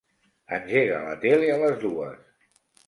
[0.57, 2.27] Engega la tele a les dues.